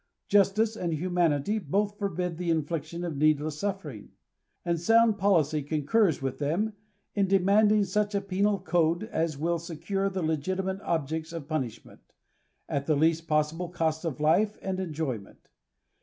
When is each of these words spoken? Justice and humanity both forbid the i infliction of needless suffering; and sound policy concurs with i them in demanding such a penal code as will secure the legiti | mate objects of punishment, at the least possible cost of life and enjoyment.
Justice 0.29 0.75
and 0.75 0.95
humanity 0.95 1.59
both 1.59 1.99
forbid 1.99 2.39
the 2.39 2.47
i 2.49 2.55
infliction 2.55 3.03
of 3.03 3.15
needless 3.17 3.59
suffering; 3.59 4.09
and 4.65 4.79
sound 4.79 5.19
policy 5.19 5.61
concurs 5.61 6.23
with 6.23 6.41
i 6.41 6.45
them 6.47 6.73
in 7.13 7.27
demanding 7.27 7.83
such 7.83 8.15
a 8.15 8.21
penal 8.21 8.57
code 8.59 9.03
as 9.03 9.37
will 9.37 9.59
secure 9.59 10.09
the 10.09 10.23
legiti 10.23 10.65
| 10.65 10.65
mate 10.65 10.81
objects 10.81 11.31
of 11.31 11.47
punishment, 11.47 12.01
at 12.67 12.87
the 12.87 12.95
least 12.95 13.27
possible 13.27 13.69
cost 13.69 14.03
of 14.03 14.19
life 14.19 14.57
and 14.63 14.79
enjoyment. 14.79 15.49